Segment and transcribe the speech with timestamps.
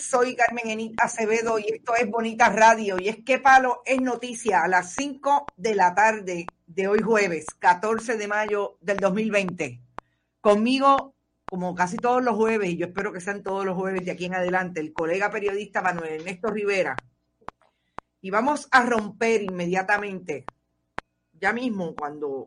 [0.00, 2.96] soy Carmen Enit Acevedo y esto es Bonita Radio.
[2.98, 7.46] Y es que Palo es noticia a las 5 de la tarde de hoy jueves,
[7.58, 9.80] 14 de mayo del 2020.
[10.40, 11.14] Conmigo,
[11.48, 14.24] como casi todos los jueves, y yo espero que sean todos los jueves de aquí
[14.24, 16.96] en adelante, el colega periodista Manuel Ernesto Rivera.
[18.20, 20.46] Y vamos a romper inmediatamente,
[21.32, 22.44] ya mismo, cuando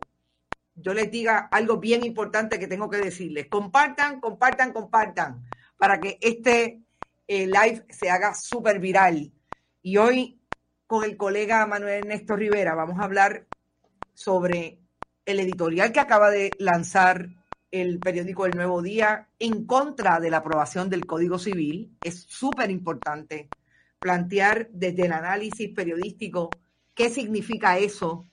[0.74, 3.46] yo les diga algo bien importante que tengo que decirles.
[3.48, 5.46] Compartan, compartan, compartan,
[5.78, 6.84] para que este
[7.26, 9.32] el live se haga súper viral.
[9.82, 10.40] Y hoy
[10.86, 13.46] con el colega Manuel Ernesto Rivera vamos a hablar
[14.12, 14.78] sobre
[15.24, 17.28] el editorial que acaba de lanzar
[17.70, 21.96] el periódico El Nuevo Día en contra de la aprobación del Código Civil.
[22.02, 23.48] Es súper importante
[23.98, 26.50] plantear desde el análisis periodístico
[26.94, 28.24] qué significa eso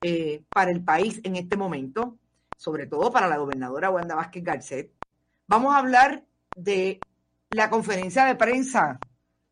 [0.00, 2.18] eh, para el país en este momento,
[2.56, 4.90] sobre todo para la gobernadora Wanda Vázquez Garcet.
[5.46, 6.24] Vamos a hablar
[6.56, 7.00] de
[7.54, 8.98] la conferencia de prensa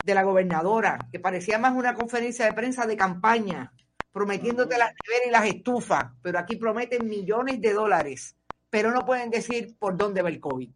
[0.04, 3.72] de la gobernadora, que parecía más una conferencia de prensa de campaña,
[4.10, 8.36] prometiéndote las neveras y las estufas, pero aquí prometen millones de dólares,
[8.70, 10.68] pero no pueden decir por dónde va el COVID.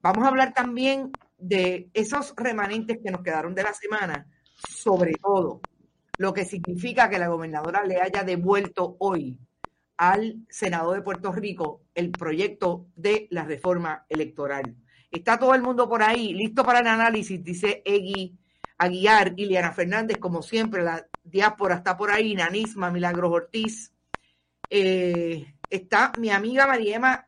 [0.00, 4.26] Vamos a hablar también de esos remanentes que nos quedaron de la semana,
[4.70, 5.60] sobre todo
[6.16, 9.38] lo que significa que la gobernadora le haya devuelto hoy
[9.98, 14.76] al Senado de Puerto Rico el proyecto de la reforma electoral.
[15.16, 18.36] Está todo el mundo por ahí, listo para el análisis, dice Egui
[18.78, 23.92] Aguiar, Iliana Fernández, como siempre, la diáspora está por ahí, Nanisma, Milagros Ortiz.
[24.68, 27.26] Eh, está mi amiga Mariema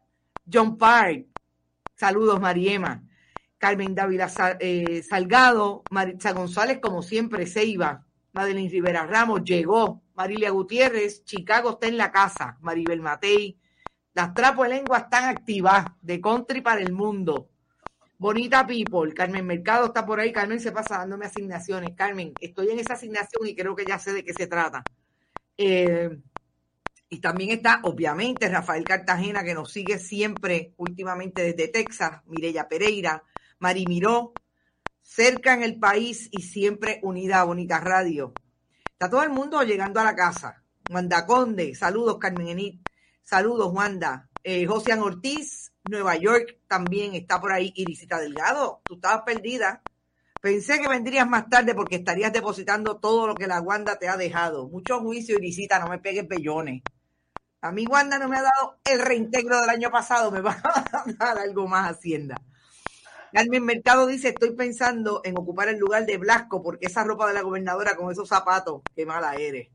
[0.50, 1.26] John Park.
[1.94, 3.02] Saludos, Mariema.
[3.56, 8.04] Carmen Dávila eh, Salgado, Maritza González, como siempre, Seiba.
[8.32, 10.02] Madeline Rivera Ramos llegó.
[10.14, 12.58] Marilia Gutiérrez, Chicago está en la casa.
[12.60, 13.58] Maribel Matei.
[14.12, 17.48] Las trapos de lengua están activas de country para el mundo.
[18.20, 20.32] Bonita People, Carmen Mercado está por ahí.
[20.32, 21.94] Carmen se pasa dándome asignaciones.
[21.94, 24.82] Carmen, estoy en esa asignación y creo que ya sé de qué se trata.
[25.56, 26.18] Eh,
[27.08, 33.22] y también está, obviamente, Rafael Cartagena, que nos sigue siempre, últimamente desde Texas, Mireya Pereira,
[33.60, 34.32] Mari Miró,
[35.00, 38.34] cerca en el país y siempre unida a Bonita Radio.
[38.92, 40.64] Está todo el mundo llegando a la casa.
[40.90, 42.80] Wanda Conde, saludos, Carmen Enit,
[43.22, 44.28] saludos, Wanda.
[44.42, 47.72] Eh, Josian Ortiz, Nueva York también está por ahí.
[47.76, 49.82] Irisita Delgado, tú estabas perdida.
[50.40, 54.16] Pensé que vendrías más tarde porque estarías depositando todo lo que la Wanda te ha
[54.16, 54.68] dejado.
[54.68, 56.82] Mucho juicio, Irisita, no me pegues pellones.
[57.60, 61.04] A mí Wanda no me ha dado el reintegro del año pasado, me va a
[61.18, 62.36] dar algo más Hacienda.
[63.32, 67.34] Carmen Mercado dice, estoy pensando en ocupar el lugar de Blasco porque esa ropa de
[67.34, 69.68] la gobernadora con esos zapatos, qué mala eres.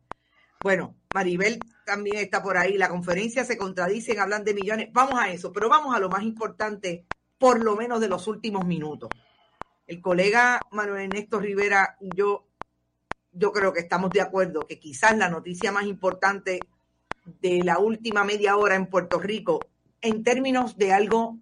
[0.64, 2.78] Bueno, Maribel también está por ahí.
[2.78, 4.90] La conferencia se contradicen, hablan de millones.
[4.92, 7.06] Vamos a eso, pero vamos a lo más importante,
[7.38, 9.10] por lo menos de los últimos minutos.
[9.86, 12.48] El colega Manuel Ernesto Rivera yo,
[13.32, 16.60] yo creo que estamos de acuerdo que quizás la noticia más importante
[17.42, 19.60] de la última media hora en Puerto Rico,
[20.02, 21.38] en términos de algo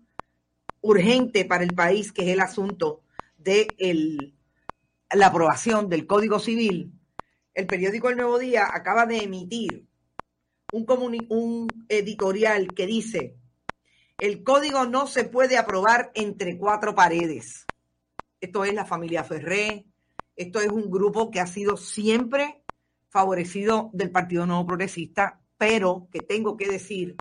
[0.81, 3.01] urgente para el país, que es el asunto
[3.37, 3.67] de
[5.11, 6.91] la aprobación del Código Civil,
[7.53, 9.85] el periódico El Nuevo Día acaba de emitir
[10.71, 13.37] un, editorial que dice,
[14.17, 17.65] el código no se puede aprobar entre cuatro paredes.
[18.39, 19.85] Esto es la familia Ferré,
[20.35, 22.63] esto es un grupo que ha sido siempre
[23.09, 27.17] favorecido del Partido Nuevo Progresista, pero que tengo que decir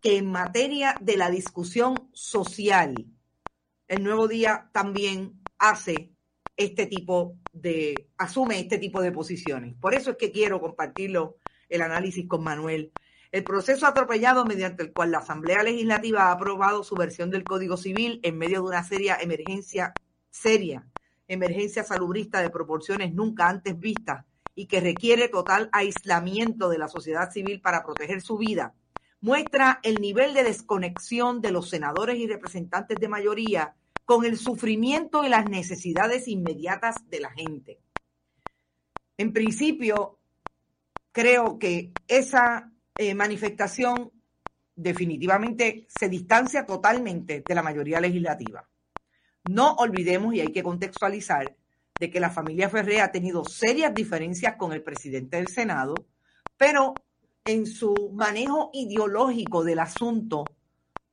[0.00, 3.06] que en materia de la discusión social,
[3.86, 6.12] el Nuevo Día también hace
[6.58, 9.74] este tipo de, asume este tipo de posiciones.
[9.80, 11.36] Por eso es que quiero compartirlo
[11.70, 12.92] el análisis con Manuel.
[13.32, 17.76] El proceso atropellado mediante el cual la Asamblea Legislativa ha aprobado su versión del Código
[17.76, 19.94] Civil en medio de una seria emergencia
[20.30, 20.86] seria
[21.28, 27.30] emergencia salubrista de proporciones nunca antes vistas y que requiere total aislamiento de la sociedad
[27.30, 28.74] civil para proteger su vida,
[29.20, 33.76] muestra el nivel de desconexión de los senadores y representantes de mayoría
[34.08, 37.78] con el sufrimiento y las necesidades inmediatas de la gente.
[39.18, 40.18] En principio,
[41.12, 44.10] creo que esa eh, manifestación
[44.74, 48.66] definitivamente se distancia totalmente de la mayoría legislativa.
[49.50, 51.54] No olvidemos, y hay que contextualizar,
[52.00, 55.92] de que la familia Ferré ha tenido serias diferencias con el presidente del Senado,
[56.56, 56.94] pero
[57.44, 60.44] en su manejo ideológico del asunto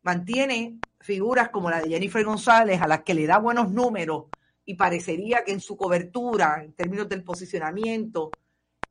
[0.05, 4.25] mantiene figuras como la de Jennifer González, a las que le da buenos números
[4.63, 8.31] y parecería que en su cobertura, en términos del posicionamiento,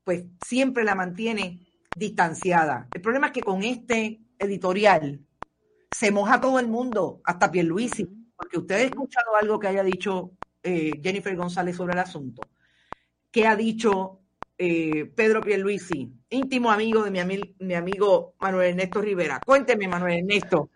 [0.02, 1.60] pues siempre la mantiene
[1.96, 2.88] distanciada.
[2.92, 5.20] El problema es que con este editorial
[5.90, 8.06] se moja todo el mundo, hasta Pierluisi,
[8.36, 10.32] porque usted ha escuchado algo que haya dicho
[10.62, 12.42] eh, Jennifer González sobre el asunto.
[13.30, 14.20] ¿Qué ha dicho
[14.58, 19.40] eh, Pedro Pierluisi, íntimo amigo de mi, mi amigo Manuel Ernesto Rivera?
[19.44, 20.70] Cuénteme, Manuel Ernesto.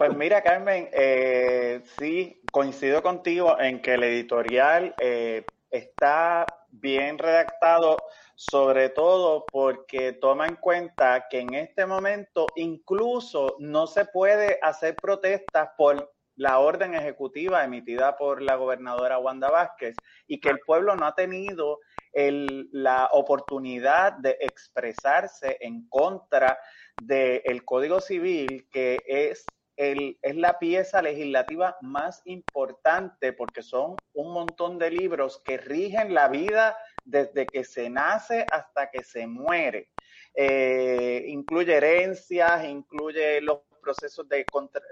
[0.00, 8.04] Pues mira, Carmen, eh, sí, coincido contigo en que el editorial eh, está bien redactado,
[8.34, 14.98] sobre todo porque toma en cuenta que en este momento incluso no se puede hacer
[15.00, 20.96] protestas por la orden ejecutiva emitida por la gobernadora Wanda Vázquez y que el pueblo
[20.96, 21.78] no ha tenido
[22.14, 26.58] la oportunidad de expresarse en contra
[26.96, 34.78] del Código Civil, que es es la pieza legislativa más importante porque son un montón
[34.78, 39.90] de libros que rigen la vida desde que se nace hasta que se muere.
[40.34, 44.46] Eh, incluye herencias, incluye los procesos de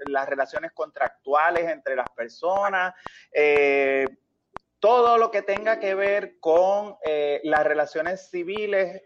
[0.07, 2.95] las relaciones contractuales entre las personas,
[3.31, 4.09] eh,
[4.79, 9.03] todo lo que tenga que ver con eh, las relaciones civiles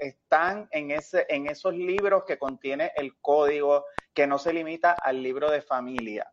[0.00, 5.22] están en, ese, en esos libros que contiene el código, que no se limita al
[5.22, 6.30] libro de familia.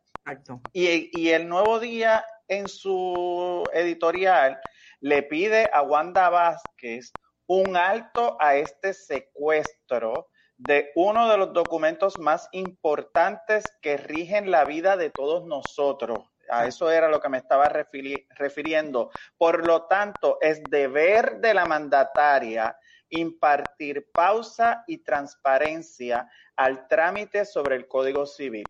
[0.73, 4.59] Y, y el Nuevo Día en su editorial
[4.99, 7.11] le pide a Wanda Vázquez
[7.47, 10.27] un alto a este secuestro
[10.57, 16.19] de uno de los documentos más importantes que rigen la vida de todos nosotros.
[16.49, 19.11] A eso era lo que me estaba refiriendo.
[19.37, 22.75] Por lo tanto, es deber de la mandataria
[23.09, 28.65] impartir pausa y transparencia al trámite sobre el Código Civil.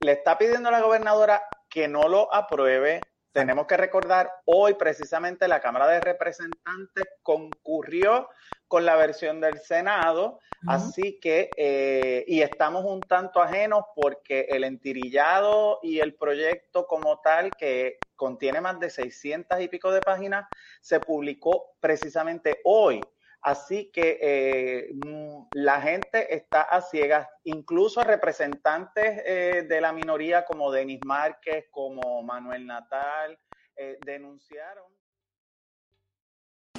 [0.00, 3.00] Le está pidiendo a la gobernadora que no lo apruebe.
[3.32, 8.28] Tenemos que recordar, hoy precisamente la Cámara de Representantes concurrió
[8.68, 14.64] con la versión del Senado, así que, eh, y estamos un tanto ajenos porque el
[14.64, 20.48] entirillado y el proyecto como tal, que contiene más de 600 y pico de páginas,
[20.80, 23.00] se publicó precisamente hoy.
[23.44, 30.46] Así que eh, mm, la gente está a ciegas, incluso representantes eh, de la minoría
[30.46, 33.38] como Denis Márquez, como Manuel Natal,
[33.76, 34.86] eh, denunciaron.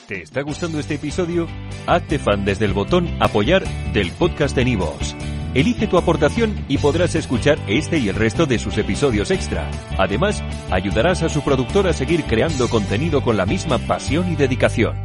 [0.07, 1.47] ¿Te está gustando este episodio?
[1.85, 3.63] Hazte fan desde el botón apoyar
[3.93, 5.15] del podcast de Nivos.
[5.53, 9.69] Elige tu aportación y podrás escuchar este y el resto de sus episodios extra.
[9.99, 15.04] Además, ayudarás a su productor a seguir creando contenido con la misma pasión y dedicación.